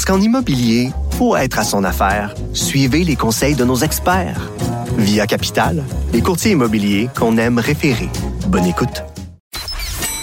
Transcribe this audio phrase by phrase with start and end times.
[0.00, 4.50] Parce qu'en immobilier, pour être à son affaire, suivez les conseils de nos experts.
[4.96, 5.84] Via Capital,
[6.14, 8.08] les courtiers immobiliers qu'on aime référer.
[8.48, 9.04] Bonne écoute.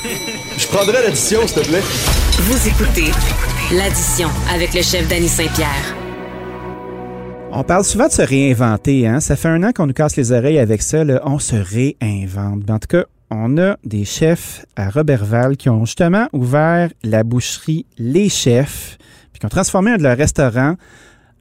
[0.58, 1.84] Je prendrais l'addition, s'il te plaît.
[2.40, 3.12] Vous écoutez
[3.72, 5.96] l'addition avec le chef Danny Saint-Pierre.
[7.52, 9.08] On parle souvent de se réinventer.
[9.08, 9.20] Hein?
[9.20, 11.04] Ça fait un an qu'on nous casse les oreilles avec ça.
[11.04, 11.22] Là.
[11.24, 12.62] On se réinvente.
[12.62, 17.24] Ben, en tout cas, on a des chefs à Robertval qui ont justement ouvert la
[17.24, 18.98] boucherie Les Chefs,
[19.38, 20.76] puis qui ont transformé un de leurs restaurants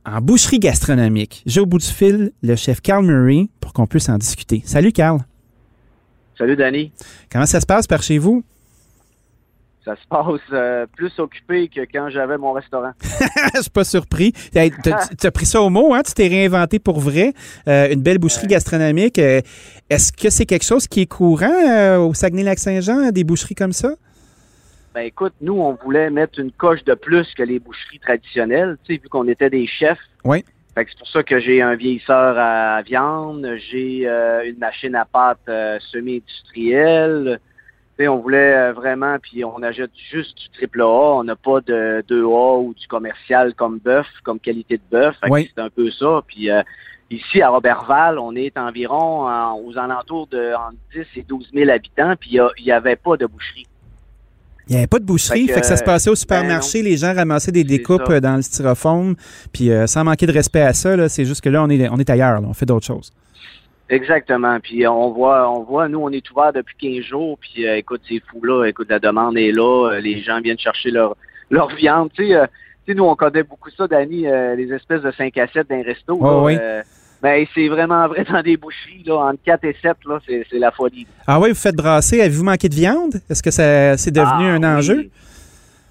[0.05, 1.43] en boucherie gastronomique.
[1.47, 4.63] J'ai au bout du fil le chef Carl Murray pour qu'on puisse en discuter.
[4.67, 5.21] Salut Carl.
[6.37, 6.93] Salut Danny.
[7.33, 8.45] Comment ça se passe par chez vous?
[9.83, 12.91] Ça se passe euh, plus occupé que quand j'avais mon restaurant.
[13.55, 14.35] Je suis pas surpris.
[14.55, 16.03] Hey, Tu as pris ça au mot, hein?
[16.05, 17.33] Tu t'es réinventé pour vrai.
[17.67, 19.19] Euh, une belle boucherie gastronomique.
[19.19, 19.41] Euh,
[19.89, 23.95] Est-ce que c'est quelque chose qui est courant au Saguenay-Lac-Saint-Jean, des boucheries comme ça?
[24.97, 28.95] Ben écoute, nous, on voulait mettre une coche de plus que les boucheries traditionnelles, tu
[28.95, 29.99] sais, vu qu'on était des chefs.
[30.25, 30.43] Oui.
[30.75, 34.95] Fait que c'est pour ça que j'ai un vieillisseur à viande, j'ai euh, une machine
[34.95, 37.41] à pâte euh, semi-industrielle.
[37.99, 41.37] Tu sais, on voulait euh, vraiment, puis on achète juste du triple A, on n'a
[41.37, 45.17] pas de 2A ou du commercial comme bœuf, comme qualité de bœuf.
[45.29, 45.51] Oui.
[45.55, 46.23] C'est un peu ça.
[46.27, 46.63] Puis euh,
[47.11, 51.69] ici, à Robertval, on est environ en- aux alentours de entre 10 et 12 000
[51.71, 53.67] habitants, puis il n'y avait pas de boucherie.
[54.69, 56.17] Il n'y avait pas de boucherie, Fait fait que, que, ça se passait au ben
[56.17, 56.85] supermarché, non.
[56.89, 58.13] les gens ramassaient des découpes ça.
[58.15, 59.15] euh, dans le styrofoam,
[59.53, 61.97] puis euh, sans manquer de respect à ça, c'est juste que là, on est, on
[61.99, 63.13] est ailleurs, là, on fait d'autres choses.
[63.89, 64.59] Exactement.
[64.61, 67.39] Puis euh, on voit, on voit, nous, on est ouvert depuis 15 jours.
[67.41, 68.65] Puis euh, écoute, c'est fou là.
[68.67, 69.91] Écoute, la demande est là.
[69.93, 71.17] euh, les gens viennent chercher leur
[71.51, 72.11] leur viande.
[72.13, 72.47] Tu sais, euh,
[72.85, 75.69] tu sais, nous, on connaît beaucoup ça, Dani, euh, les espèces de 5 à 7
[75.69, 76.19] d'un resto.
[76.21, 76.59] Oh, là, oui.
[77.27, 80.47] Euh, ben, c'est vraiment vrai dans des boucheries, là, entre 4 et 7, là, c'est
[80.51, 81.07] c'est la folie.
[81.27, 83.15] Ah oui, vous faites brasser, avez-vous manqué de viande?
[83.29, 85.11] Est-ce que ça c'est devenu Ah, un enjeu?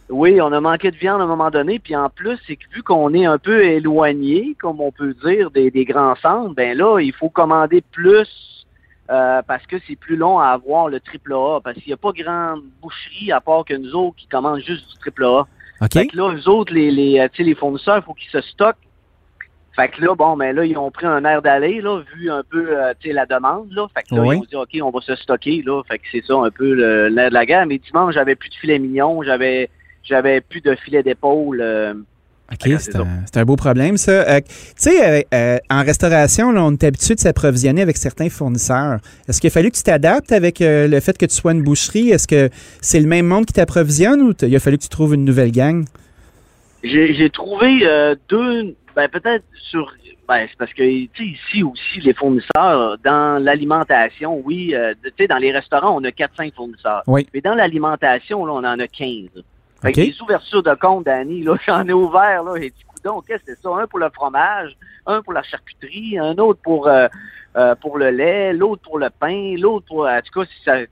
[0.10, 2.66] Oui, on a manqué de viande à un moment donné, puis en plus, c'est que
[2.74, 6.78] vu qu'on est un peu éloigné, comme on peut dire, des, des grands centres, ben
[6.78, 8.28] là, il faut commander plus
[9.10, 11.98] euh, parce que c'est plus long à avoir le triple A, parce qu'il n'y a
[11.98, 15.46] pas grande boucherie à part que nous autres qui commandent juste du triple A.
[15.82, 15.94] OK.
[15.94, 18.78] Fait que là, eux autres, les, les, euh, les fournisseurs, il faut qu'ils se stockent.
[19.76, 22.44] Fait que là, bon, ben là, ils ont pris un air d'aller, là, vu un
[22.50, 23.88] peu, euh, tu sais, la demande, là.
[23.94, 24.38] Fait que là, Oui.
[24.50, 25.82] ils ont dit, OK, on va se stocker, là.
[25.88, 26.74] Fait que c'est ça, un peu
[27.10, 27.66] l'air de la guerre.
[27.66, 29.70] Mais dimanche, j'avais plus de filet mignon, j'avais,
[30.04, 31.60] j'avais plus de filet d'épaule.
[31.62, 31.94] euh,
[32.54, 34.12] OK, c'est un, c'est un beau problème, ça.
[34.12, 39.00] Euh, tu sais, euh, en restauration, là, on est habitué de s'approvisionner avec certains fournisseurs.
[39.28, 42.12] Est-ce qu'il a fallu que tu t'adaptes avec le fait que tu sois une boucherie?
[42.12, 42.50] Est-ce que
[42.82, 45.52] c'est le même monde qui t'approvisionne ou il a fallu que tu trouves une nouvelle
[45.52, 45.86] gang?
[46.86, 49.92] J'ai, trouvé euh, deux, ben peut-être sur,
[50.28, 55.12] ben c'est parce que tu sais ici aussi les fournisseurs dans l'alimentation, oui, euh, tu
[55.18, 57.28] sais dans les restaurants on a 4-5 fournisseurs, Oui.
[57.34, 59.30] mais dans l'alimentation là on en a 15.
[59.82, 63.22] Fait que les ouvertures de compte, Danny, là j'en ai ouvert là, j'ai dit coudonc,
[63.22, 63.70] qu'est-ce que c'est ça?
[63.70, 67.08] Un pour le fromage, un pour la charcuterie, un autre pour euh,
[67.82, 70.88] pour le lait, l'autre pour le pain, l'autre pour en tout cas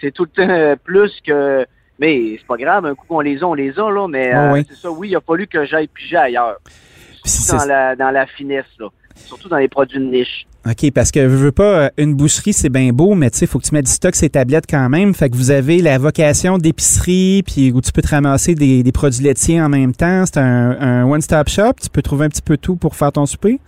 [0.00, 1.66] c'est tout le temps plus que
[2.02, 4.34] mais c'est pas grave, un coup qu'on les a, on les a, là, mais Ouais,
[4.34, 4.64] euh, ouais.
[4.68, 6.56] c'est ça, oui, il a fallu que j'aille piger ailleurs.
[7.24, 8.88] Surtout c'est- dans la, dans la finesse, là.
[9.14, 10.46] Surtout dans les produits de niche.
[10.66, 13.44] OK, parce que je veux pas, euh, une boucherie, c'est bien beau, mais tu sais,
[13.44, 15.12] il faut que tu mettes du stock tes tablettes quand même.
[15.14, 18.92] Fait que vous avez la vocation d'épicerie, puis où tu peux te ramasser des, des
[18.92, 20.24] produits laitiers en même temps.
[20.26, 21.74] C'est un, un one-stop shop.
[21.82, 23.60] Tu peux trouver un petit peu tout pour faire ton souper.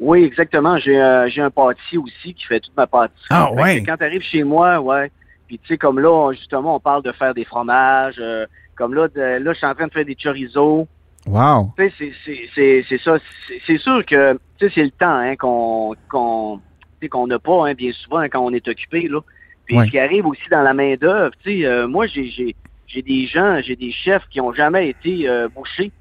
[0.00, 0.78] Oui, exactement.
[0.78, 3.26] J'ai euh, un pâtissier aussi qui fait toute ma pâtisserie.
[3.30, 3.82] Ah, ouais.
[3.84, 5.10] Quand tu arrives chez moi, ouais.
[5.48, 8.16] Puis tu sais, comme là, on- justement, on parle de faire des fromages.
[8.20, 10.86] euh, comme là, de- là, je suis en train de faire des chorizo.
[11.26, 11.72] Wow.
[11.76, 13.18] Tu sais, c'est- c'est- c'est c'est ça.
[13.66, 16.58] C'est- sûr que, tu sais, c'est le temps hein, qu'on qu'on
[17.00, 19.20] tu sais, qu'on n'a pas, hein, bien souvent, quand on est occupé, là.
[19.66, 19.86] Puis Ouais.
[19.86, 22.54] ce qui arrive aussi dans la main-d'œuvre, tu sais, euh, moi, j'ai j'ai
[22.86, 25.92] j'ai des gens, j'ai des chefs qui ont jamais été euh, bouchés,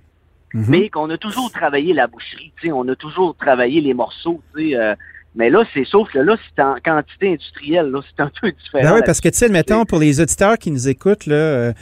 [0.54, 0.66] Mhm.
[0.70, 4.42] mais qu'on a toujours travaillé la boucherie, tu sais, on a toujours travaillé les morceaux,
[4.56, 4.76] tu sais.
[4.76, 4.96] euh,
[5.36, 8.84] mais là, c'est sauf que là, c'est en quantité industrielle, là, c'est un peu différent.
[8.90, 11.74] Ben oui, parce que, tu sais, mettons, pour les auditeurs qui nous écoutent, là, euh,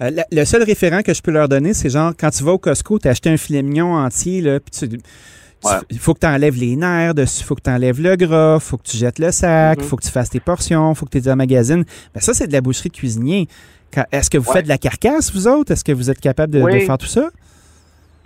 [0.00, 2.52] euh, la- le seul référent que je peux leur donner, c'est genre, quand tu vas
[2.52, 4.98] au Costco, tu as acheté un filet mignon entier, là, puis tu.
[5.64, 5.70] Ouais.
[5.90, 8.76] Il faut que tu enlèves les nerfs il faut que tu enlèves le gras, faut
[8.76, 9.88] que tu jettes le sac, il Mhm.
[9.88, 11.84] faut que tu fasses tes portions, faut que tu les emmagasines.
[12.12, 13.48] Ben ça, c'est de la boucherie de cuisinier.
[14.12, 14.56] Est-ce que vous Ouais.
[14.56, 15.72] faites de la carcasse, vous autres?
[15.72, 17.30] Est-ce que vous êtes capable de, faire tout ça?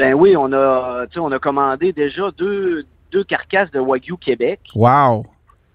[0.01, 4.61] Ben oui, on a, on a commandé déjà deux, deux carcasses de Wagyu Québec.
[4.75, 5.27] Wow!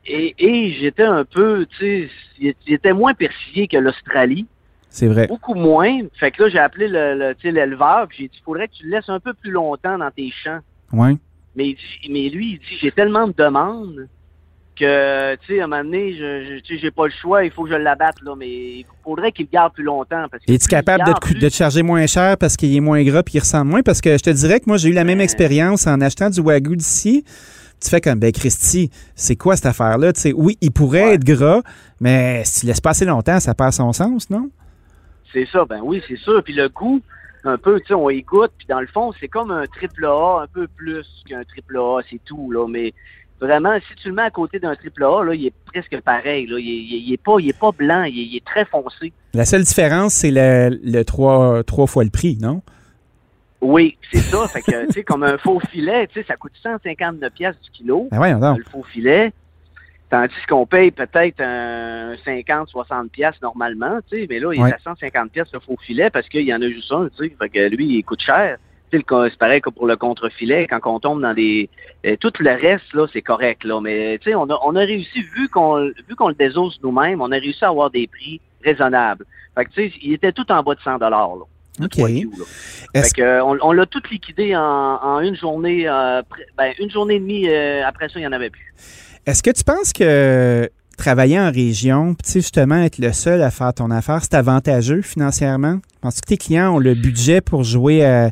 [0.05, 2.09] Et, et j'étais un peu, tu sais,
[2.39, 4.45] il il était moins persillé que l'Australie.
[4.89, 5.27] C'est vrai.
[5.27, 6.01] Beaucoup moins.
[6.19, 8.91] Fait que là, j'ai appelé le, le- l'éleveur, puis j'ai dit, faudrait que tu le
[8.91, 10.59] laisses un peu plus longtemps dans tes champs.
[10.91, 11.15] Ouais.
[11.55, 11.69] Mais,
[12.03, 14.07] il mais lui, il dit, j'ai tellement de demandes
[14.73, 17.43] que, tu sais, à un moment donné, je, je- tu sais, j'ai pas le choix,
[17.45, 20.25] il faut que je l'abatte, là, mais il faudrait qu'il le garde plus longtemps.
[20.31, 22.79] Parce que Es-tu capable de te, plus- de te charger moins cher parce qu'il est
[22.79, 23.81] moins gras puis il ressemble moins?
[23.83, 25.23] Parce que je te dirais que moi, j'ai eu la même Euh.
[25.23, 27.23] expérience en achetant du Wagyu d'ici.
[27.83, 30.13] Tu fais comme, ben Christy, c'est quoi cette affaire-là?
[30.13, 31.13] Tu sais, oui, il pourrait Ouais.
[31.15, 31.61] être gras,
[31.99, 34.49] mais si tu laisses passer longtemps, ça perd son sens, non?
[35.33, 36.41] C'est ça, ben oui, c'est sûr.
[36.43, 37.01] Puis le goût,
[37.43, 40.05] un peu, tu sais, on y goûte, puis dans le fond, c'est comme un triple
[40.05, 42.67] A, un peu plus qu'un triple A, c'est tout, là.
[42.69, 42.93] Mais
[43.45, 46.47] vraiment, si tu le mets à côté d'un triple A, là, il est presque pareil,
[46.47, 46.57] là.
[46.59, 48.45] Il est, il est- il est pas, il est pas blanc, il est, il est
[48.45, 49.11] très foncé.
[49.33, 52.61] La seule différence, c'est le, le trois, trois fois le prix, non?
[53.61, 54.47] Oui, c'est ça.
[54.47, 57.69] fait que, tu sais, comme un faux filet, tu sais, ça coûte 159 pièces du
[57.71, 58.57] kilo, Ben donc.
[58.57, 59.31] le faux filet.
[60.09, 64.69] Tandis qu'on paye peut-être un 50, 60 pièces normalement, tu sais, mais là, il Ouais.
[64.69, 67.29] est à 150 pièces le faux filet parce qu'il y en a juste un, tu
[67.29, 68.57] sais, fait que lui, il coûte cher.
[68.99, 71.69] C'est pareil que pour le contre-filet, quand on tombe dans des...
[72.05, 74.79] euh, tout le reste, là, c'est correct, là, mais tu sais, on a, on a
[74.81, 78.39] réussi, vu qu'on vu qu'on le désosse nous-mêmes, on a réussi à avoir des prix
[78.63, 79.25] raisonnables.
[79.55, 81.27] Fait que, tu sais, il était tout en bas de 100 là.
[81.81, 81.95] OK.
[81.97, 82.29] Wagyu,
[82.93, 86.21] Fait que, euh, on, on l'a tout liquidé en, en une journée, euh,
[86.57, 87.49] ben, une journée et demie.
[87.49, 88.73] euh, après ça, il n'y en avait plus.
[89.25, 93.41] Est-ce que tu penses que travailler en région, puis tu sais, justement, être le seul
[93.41, 95.79] à faire ton affaire, c'est avantageux financièrement?
[96.03, 98.27] Penses-tu que tes clients ont le budget pour jouer euh,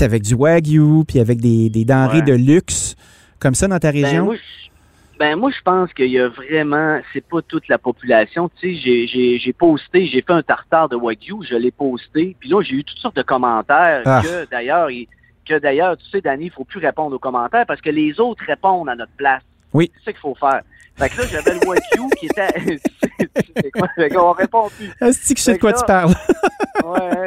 [0.00, 2.22] avec du Wagyu, puis avec des, des denrées Ouais.
[2.22, 2.96] de luxe
[3.38, 4.24] comme ça dans ta Ben région?
[4.24, 8.50] moi, je, ben moi, je pense qu'il y a vraiment, c'est pas toute la population.
[8.58, 12.62] Tu sais, j'ai, posté, j'ai fait un tartare de Wagyu, je l'ai posté, puis là,
[12.62, 14.22] j'ai eu toutes sortes de commentaires Ah.
[14.24, 15.06] que d'ailleurs, il-
[15.46, 18.42] que d'ailleurs, tu sais, Danny, il faut plus répondre aux commentaires parce que les autres
[18.46, 19.42] répondent à notre place.
[19.74, 19.90] Oui.
[19.98, 20.62] C'est ça qu'il faut faire.
[20.96, 22.78] Fait que là, j'avais le Wagyu qui était.
[23.56, 23.88] c'est quoi?
[23.94, 24.90] Fait qu'on répond plus.
[25.06, 26.14] Est-ce que je sais de quoi tu parles?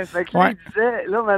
[0.04, 0.52] Ouais, fait que là, Ouais.
[0.52, 1.38] il disait, là,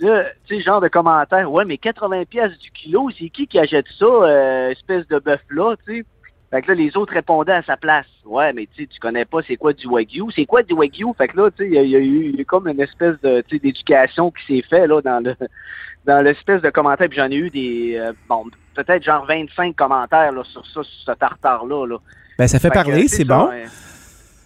[0.00, 3.58] là, tu sais, genre de commentaire, ouais, mais 80 pièces du kilo, c'est qui qui
[3.58, 6.04] achète ça, euh, espèce de bœuf-là, tu sais?
[6.50, 8.06] Fait que là, les autres répondaient à sa place.
[8.24, 10.24] Ouais, mais tu sais, tu connais pas c'est quoi du Wagyu?
[10.34, 11.06] C'est quoi du Wagyu?
[11.18, 11.98] Fait que là, tu sais, il y, a- il y a
[12.40, 15.34] eu comme une espèce de, d'éducation qui s'est fait, là, dans le,
[16.04, 17.08] dans l'espèce de commentaire.
[17.08, 18.44] Puis j'en ai eu des, euh, bon,
[18.74, 21.96] peut-être genre 25 commentaires, là, sur ça, sur ce tartare-là, là.
[22.38, 23.48] Ben, ça fait parler, c'est bon.
[23.48, 23.64] ouais.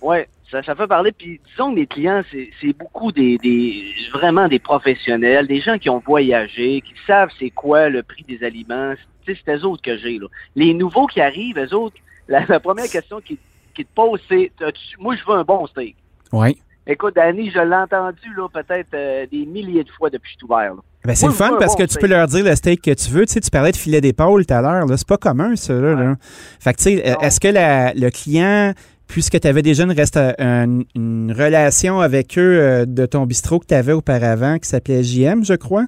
[0.00, 1.12] Ouais, ça, ça fait parler.
[1.12, 5.88] Puis disons que mes clients, c'est beaucoup des, des vraiment des professionnels, des gens qui
[5.91, 8.94] ont voyagé, qui savent c'est quoi le prix des aliments.
[9.26, 10.19] C'est eux autres que j'ai.
[10.19, 10.26] là.
[10.56, 11.97] Les nouveaux qui arrivent, eux autres,
[12.29, 13.37] la, la première question qu'ils
[13.75, 14.50] qui te posent, c'est
[14.99, 15.94] moi je veux un bon steak.
[16.32, 16.56] Oui.
[16.87, 18.19] Écoute, Danny, je l'ai entendu
[18.53, 20.75] peut-être euh, des milliers de fois depuis que je suis ouvert.
[20.75, 20.81] là.
[21.05, 22.91] Ben, c'est le fun un parce bon que tu peux leur dire le steak que
[22.93, 23.25] tu veux.
[23.26, 24.87] Tu sais, tu parlais de filet d'épaule tout à l'heure.
[24.87, 24.96] là.
[24.96, 25.73] C'est pas commun, ça.
[25.75, 26.17] Là, là.
[26.58, 28.73] Fait que, tu sais, euh, est-ce que la- le client,
[29.11, 33.59] puisque tu avais déjà une, resta- un- une relation avec eux euh, de ton bistrot
[33.59, 35.87] que tu avais auparavant, qui s'appelait JM, je crois,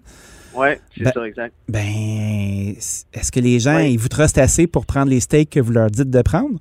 [0.54, 1.54] Ouais, c'est Ben- ça, exact.
[1.68, 2.74] ben,
[3.14, 3.92] est-ce que les gens, Oui.
[3.94, 6.58] ils vous trustent assez pour prendre les steaks que vous leur dites de prendre?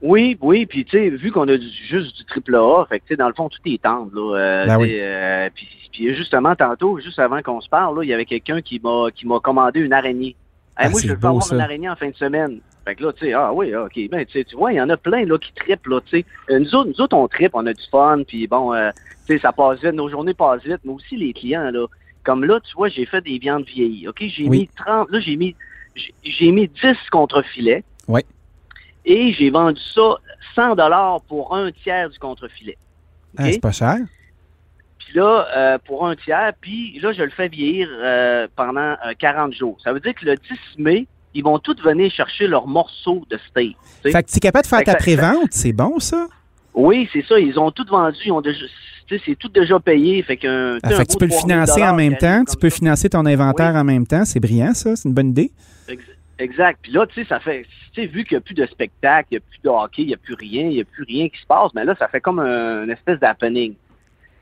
[0.00, 3.04] Oui, oui, puis tu sais, vu qu'on a du- juste du triple A, fait que
[3.04, 4.38] tu sais, dans le fond, tout est tendre, là.
[4.38, 4.96] Euh, Ben oui.
[5.00, 8.60] euh, puis, puis justement, tantôt, juste avant qu'on se parle, là, il y avait quelqu'un
[8.62, 10.34] qui m'a qui m'a commandé une araignée.
[10.76, 11.54] Ah, Hey, moi, je veux beau, pas avoir ça.
[11.54, 12.60] une araignée en fin de semaine.
[12.84, 14.96] Fait que là, tu sais, ah oui, ok, ben tu vois, il y en a
[14.96, 16.26] plein là qui trippent, là, tu sais.
[16.50, 18.90] Euh, nous autres, nous autres, on trippe, on a du fun, puis bon, euh,
[19.26, 21.86] tu sais, ça passe vite, nos journées passent vite, mais aussi les clients, là.
[22.24, 24.18] Comme là, tu vois, j'ai fait des viandes vieillies, ok?
[24.26, 24.58] J'ai Oui.
[24.60, 25.54] mis 30, là, j'ai mis,
[26.24, 27.84] j'ai- mis 10 contre-filets.
[28.08, 28.20] Oui.
[29.06, 30.16] Et j'ai vendu ça
[30.54, 32.76] 100 dollars pour un tiers du contre-filet.
[33.36, 33.98] Ah, c'est pas cher.
[35.06, 39.12] Puis là, euh, pour un tiers, puis là, je le fais vieillir euh, pendant euh,
[39.18, 39.76] 40 jours.
[39.82, 40.42] Ça veut dire que le 10
[40.78, 43.76] mai, ils vont tous venir chercher leur morceau de steak.
[44.02, 45.48] Fait que tu es capable de faire Fait que ta prévente.
[45.52, 46.26] C'est bon, ça?
[46.74, 47.38] Oui, c'est ça.
[47.38, 48.16] Ils ont tout vendu.
[48.24, 48.64] Ils ont déjà,
[49.08, 50.22] c'est tout déjà payé.
[50.22, 52.44] Fait, qu'un, Ah, fait que tu peux le 3000 financer en même temps.
[52.48, 52.76] Tu peux ça.
[52.76, 53.80] financer ton inventaire Oui.
[53.80, 54.24] en même temps.
[54.24, 54.96] C'est brillant, ça.
[54.96, 55.50] C'est une bonne idée.
[55.88, 56.02] Ex-
[56.38, 56.80] Exact.
[56.82, 59.28] Puis là, tu sais, ça fait, tu sais, vu qu'il n'y a plus de spectacle,
[59.30, 61.04] il n'y a plus de hockey, il n'y a plus rien, il n'y a plus
[61.04, 63.74] rien qui se passe, mais là, ça fait comme un- une espèce d'happening.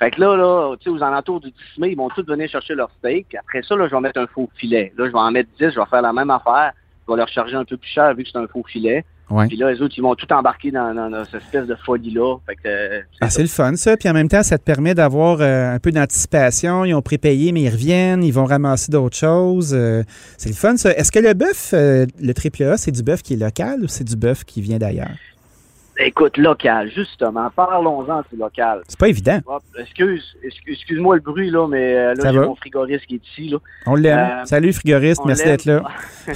[0.03, 2.49] Fait que là, là, tu sais, aux alentours du 10 mai, ils vont tous venir
[2.51, 3.37] chercher leur steak.
[3.39, 4.93] Après ça, là, je vais mettre un faux filet.
[4.99, 6.73] Là, je vais en mettre 10, je vais faire la même affaire.
[7.07, 9.05] Je vais leur charger un peu plus cher vu que c'est un faux filet.
[9.31, 9.47] Ouais.
[9.47, 12.37] Puis là, les autres, ils vont tout embarquer dans, dans- dans cette espèce de folie-là.
[12.47, 13.97] Fait que, euh, c'est Ah, c'est le fun, ça.
[13.97, 16.85] Puis en même temps, ça te permet d'avoir euh, un peu d'anticipation.
[16.85, 18.23] Ils ont prépayé, mais ils reviennent.
[18.25, 19.73] Ils vont ramasser d'autres choses.
[19.73, 20.03] Euh,
[20.37, 20.91] c'est le fun, ça.
[20.93, 23.89] Est-ce que le bœuf, euh, le triple A, c'est du bœuf qui est local ou
[23.89, 25.11] c'est du bœuf qui vient d'ailleurs?
[25.99, 27.51] Écoute, local, justement.
[27.51, 28.83] Parlons-en du local.
[28.89, 29.41] C'est pas évident.
[29.47, 33.27] Hop, excuse, excuse, excuse-moi le bruit, là, mais euh, là, j'ai mon frigoriste qui est
[33.27, 33.59] ici, là.
[33.87, 34.19] On l'aime.
[34.19, 35.23] Euh, Salut, frigoriste.
[35.27, 35.83] Merci d'être là.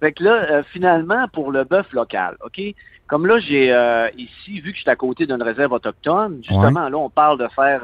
[0.00, 2.60] Fait que là, euh, finalement, pour le bœuf local, OK?
[3.06, 3.68] Comme là, j'ai
[4.16, 7.48] ici, vu que je suis à côté d'une réserve autochtone, justement, là, on parle de
[7.48, 7.82] faire.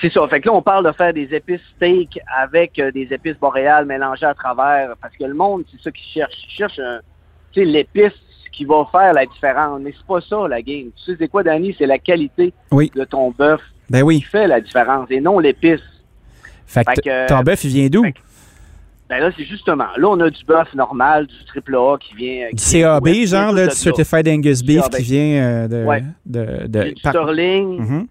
[0.00, 0.28] c'est ça.
[0.28, 4.26] Fait que là, on parle de faire des épices steak avec des épices boréales mélangées
[4.26, 4.94] à travers.
[5.02, 6.32] Parce que le monde, c'est ça qu'ils cherche.
[6.46, 6.80] Ils cherchent
[7.52, 8.12] tu sais, l'épice
[8.58, 9.80] qui va faire la différence.
[9.80, 10.86] Mais c'est pas ça, la game.
[10.96, 11.74] Tu sais, c'est quoi, Danny?
[11.78, 12.90] C'est la qualité Oui.
[12.94, 14.20] de ton bœuf Ben qui oui.
[14.20, 15.80] fait la différence et non l'épice.
[16.66, 18.02] Fait que Fait t- que- ton bœuf, il vient d'où?
[19.08, 19.86] Ben là, c'est justement.
[19.96, 22.48] Là, on a du bœuf normal, du triple A qui vient.
[22.52, 25.84] Du qui vient CAB, genre, là, du Certified Angus Beef qui vient euh, de.
[25.84, 26.02] Ouais.
[26.26, 27.78] de, du par- Sterling.
[27.80, 28.06] Mhm.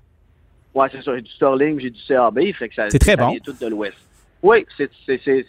[0.73, 1.13] Ouais, c'est ça.
[1.15, 2.39] J'ai du Sterling, j'ai du CAB.
[2.53, 3.29] Fait que ça, C'est très ça bon.
[3.31, 3.97] vient tout de l'ouest.
[4.41, 4.89] Oui, c'est,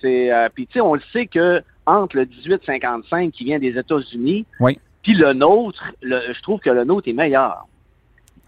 [0.04, 4.44] euh, puis, tu sais, on le sait que entre le 1855 qui vient des États-Unis,
[4.60, 4.78] Oui.
[5.02, 7.66] Puis le nôtre, le- je trouve que le nôtre est meilleur.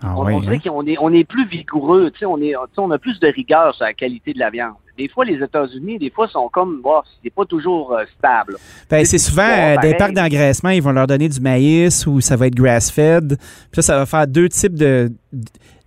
[0.02, 0.58] Ah on, dirait hein?
[0.64, 3.92] qu'on est, on est plus vigoureux, on, est, on a plus de rigueur sur la
[3.92, 4.72] qualité de la viande.
[4.96, 8.56] Des fois, les États-Unis, des fois, sont comme, bah, c'est pas toujours euh, stable.
[8.88, 12.36] Ben, c'est souvent euh, des parcs d'engraissement, ils vont leur donner du maïs ou ça
[12.36, 13.36] va être grass-fed.
[13.38, 15.10] Puis là, ça va faire deux types de.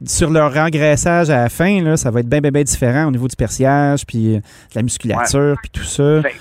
[0.06, 3.12] Sur leur engraissage à la fin, là, ça va être bien, bien, bien différent au
[3.12, 6.22] niveau du persillage, puis euh, de la musculature, puis tout ça.
[6.22, 6.36] Fait-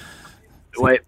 [0.79, 1.03] Ouais.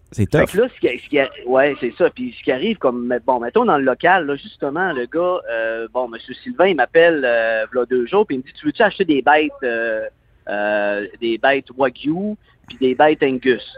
[0.45, 2.09] C'est que là, ce qui, ce qui- ouais, c'est ça.
[2.11, 5.87] Puis ce qui arrive, comme, bon, mettons dans le local, là, justement, le gars, euh,
[5.91, 6.19] bon, M.
[6.43, 9.21] Sylvain, il m'appelle, euh, v'là deux jours, puis il me dit, tu veux-tu acheter des
[9.21, 10.01] bêtes, euh,
[10.49, 12.35] euh, des bêtes Wagyu,
[12.67, 13.73] puis des bêtes Angus?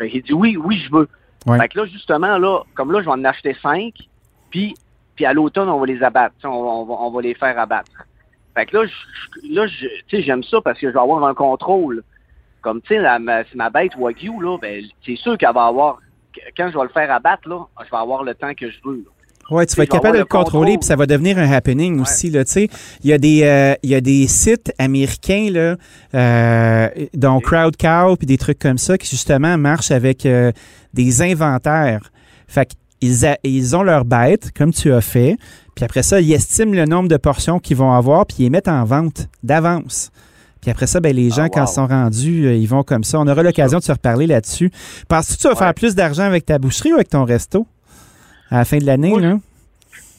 [0.00, 1.08] Qu'il dit, oui, oui, je veux.
[1.46, 1.58] Ouais.
[1.58, 3.92] Fait que là, justement, là, comme là, je vais en acheter cinq,
[4.50, 4.74] puis,
[5.14, 6.34] puis à l'automne, on va les abattre.
[6.44, 7.92] On, on va, on va les faire abattre.
[8.54, 11.22] Fait que là, je- là, je, tu sais, j'aime ça parce que je vais avoir
[11.24, 12.02] un contrôle.
[12.66, 16.00] Comme, tu sais, ma, ma bête Wagyu, là, ben, c'est sûr qu'elle va avoir,
[16.56, 18.96] quand je vais le faire abattre, là, je vais avoir le temps que je veux.
[18.96, 19.54] là.
[19.56, 20.78] Ouais, tu vas être capable de le le contrôler, contrôle.
[20.80, 22.28] puis ça va devenir un happening aussi.
[22.30, 22.68] Là, tu sais.
[23.04, 25.76] il, y a des, euh, il y a des sites américains, là,
[26.14, 30.50] euh, dont Crowd Cow, puis des trucs comme ça, qui justement marchent avec euh,
[30.92, 32.10] des inventaires.
[32.48, 32.68] Fait
[32.98, 35.36] qu'ils a- ils ont leurs bêtes, comme tu as fait,
[35.76, 38.50] puis après ça, ils estiment le nombre de portions qu'ils vont avoir, puis ils les
[38.50, 40.10] mettent en vente d'avance.
[40.66, 41.66] Puis après ça, ben, les gens, Ah, quand wow.
[41.70, 43.20] ils sont rendus, euh, ils vont comme ça.
[43.20, 44.72] On aura l'occasion de se reparler là-dessus.
[45.06, 45.58] Penses-tu que tu vas Ouais.
[45.60, 47.68] faire plus d'argent avec ta boucherie ou avec ton resto
[48.50, 49.16] à la fin de l'année?
[49.16, 49.36] Là?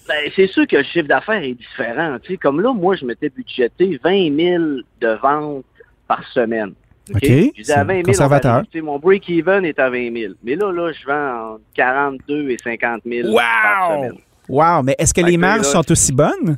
[0.07, 2.15] Ben, c'est sûr que le chiffre d'affaires est différent.
[2.41, 4.63] Comme là, moi, je m'étais budgété 20 000
[5.01, 5.65] de ventes
[6.07, 6.71] par semaine.
[7.13, 8.51] OK, Je disais à c'est 20 000, on conservateur.
[8.53, 8.67] va aller.
[8.71, 10.33] Tu sais, mon break-even est à 20 000.
[10.45, 13.97] Mais là, là, je vends entre 42 et 50 000 par Wow!
[13.97, 14.21] semaine.
[14.47, 16.55] Wow, mais est-ce que Fait les marges là, sont aussi bonnes?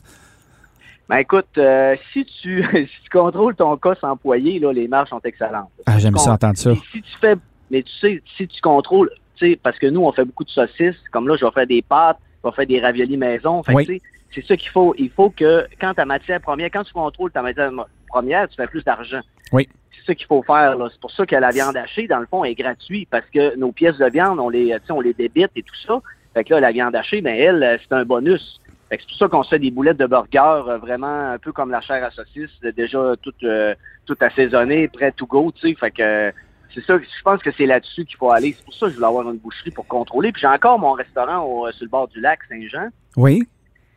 [1.09, 5.21] Ben écoute, euh, si tu si tu contrôles ton cost employé, là, les marges sont
[5.23, 5.71] excellentes.
[5.87, 6.69] Ah, j'aime ça entendre ça.
[6.69, 7.35] Mais si tu fais,
[7.71, 10.49] mais tu sais, si tu contrôles, tu sais, parce que nous, on fait beaucoup de
[10.51, 13.63] saucisses, comme là, je vais faire des pâtes, je vais faire des raviolis maison.
[13.63, 13.85] Fait Oui.
[13.87, 14.01] tu sais,
[14.35, 14.93] c'est ça qu'il faut.
[14.99, 17.71] Il faut que quand ta matière première, quand tu contrôles ta matière
[18.07, 19.21] première, tu fais plus d'argent.
[19.51, 19.67] Oui.
[19.91, 20.77] C'est ça qu'il faut faire.
[20.77, 20.89] là.
[20.91, 23.71] C'est pour ça que la viande hachée, dans le fond, est gratuite parce que nos
[23.71, 25.99] pièces de viande, on les, on les débite et tout ça.
[26.35, 28.61] Fait que là, la viande hachée, ben elle, euh, c'est un bonus.
[28.91, 31.69] C'est pour ça qu'on se fait des boulettes de burger euh, vraiment un peu comme
[31.71, 35.75] la chair à saucisse, euh, déjà toute euh, tout assaisonnée, prêt to go, tu sais.
[35.79, 36.31] Fait que euh,
[36.73, 38.55] c'est ça, je pense que c'est là-dessus qu'il faut aller.
[38.57, 40.31] C'est pour ça que je voulais avoir une boucherie pour contrôler.
[40.31, 42.89] Puis j'ai encore mon restaurant au- sur le bord du lac Saint-Jean.
[43.17, 43.43] Oui.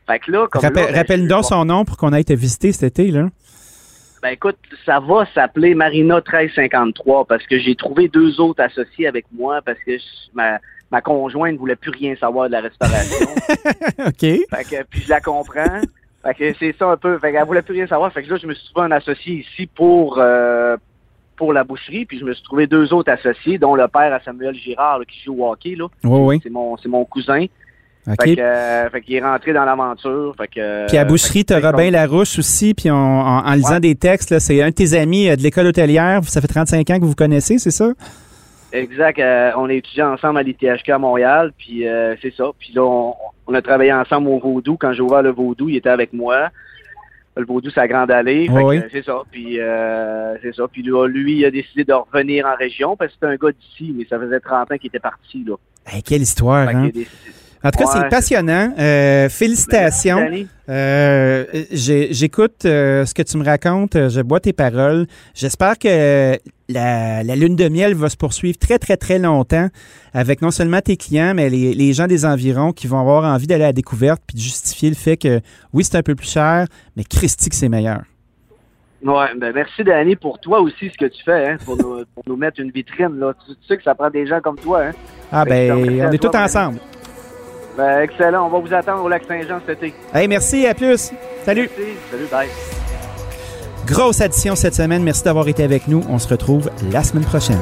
[0.06, 2.72] Fait que là, comme Rappel- ben, Rappelle-nous donc son nom pour qu'on aille te visiter
[2.72, 3.28] cet été, là.
[4.22, 4.56] Ben écoute,
[4.86, 9.78] ça va s'appeler Marina 1353 parce que j'ai trouvé deux autres associés avec moi parce
[9.84, 10.58] que je- ma,
[10.92, 13.26] ma conjointe ne voulait plus rien savoir de la restauration.
[14.06, 14.20] OK.
[14.20, 15.80] fait que, puis je la comprends.
[16.22, 17.18] Fait que c'est ça un peu.
[17.18, 18.12] Fait qu'elle voulait plus rien savoir.
[18.12, 20.76] Fait que là, je me suis trouvé un associé ici pour euh,
[21.36, 22.04] pour la boucherie.
[22.04, 25.04] Puis je me suis trouvé deux autres associés, dont le père à Samuel Girard là,
[25.04, 25.74] qui joue au hockey.
[25.76, 25.86] Là.
[26.04, 26.40] Oui, oui.
[26.42, 27.46] C'est mon c'est mon cousin.
[28.06, 28.16] OK.
[28.22, 30.34] Fait que euh, fait qu'il est rentré dans l'aventure.
[30.36, 33.80] Fait que Puis à Boucherie, tu Robin Larouche aussi, puis on- en, en lisant Ouais.
[33.80, 36.20] des textes, là, c'est un de tes amis euh, de l'école hôtelière.
[36.24, 37.92] Ça fait 35 ans que vous vous connaissez, c'est ça?
[38.72, 39.18] Exact.
[39.18, 42.50] euh, on a étudié ensemble à l'ITHK à Montréal, puis euh, c'est ça.
[42.58, 43.14] Puis là, on,
[43.46, 44.76] on a travaillé ensemble au Vaudou.
[44.76, 46.48] Quand j'ai ouvert le Vaudou, il était avec moi.
[47.36, 48.46] Le Vaudou, c'est à Grande Allée.
[48.50, 49.22] Oui, c'est ça.
[49.30, 50.64] Puis euh, c'est ça.
[50.70, 53.52] Puis là, lui, il a décidé de revenir en région parce que c'était un gars
[53.52, 55.42] d'ici, mais ça faisait 30 ans qu'il était parti.
[55.46, 55.54] Là.
[55.86, 56.90] Hey, quelle histoire, hein?
[57.64, 58.74] En tout cas, Ouais, c'est passionnant.
[58.78, 60.28] Euh, félicitations.
[60.68, 65.06] Euh, J'écoute euh, ce que tu me racontes, je bois tes paroles.
[65.34, 66.36] J'espère que
[66.72, 69.68] la, la lune de miel va se poursuivre très, très, très longtemps
[70.14, 73.46] avec non seulement tes clients, mais les, les gens des environs qui vont avoir envie
[73.46, 75.40] d'aller à la découverte puis de justifier le fait que
[75.72, 78.02] oui, c'est un peu plus cher, mais Christy que c'est meilleur.
[79.04, 82.22] Ouais, ben merci Danny pour toi aussi ce que tu fais, hein, pour, nous, pour
[82.26, 83.18] nous mettre une vitrine.
[83.18, 83.34] Là.
[83.46, 84.84] Tu, tu sais que ça prend des gens comme toi.
[84.84, 84.92] Hein?
[85.32, 86.78] Ah ben, on est tous ensemble.
[87.76, 88.46] Ben, excellent.
[88.46, 89.94] On va vous attendre au lac Saint-Jean cet été.
[90.14, 91.10] Hey, merci, à plus.
[91.44, 91.68] Salut.
[91.76, 91.92] Merci.
[92.10, 92.81] Salut, bye.
[93.86, 95.02] Grosse addition cette semaine.
[95.02, 96.02] Merci d'avoir été avec nous.
[96.08, 97.60] On se retrouve la semaine prochaine.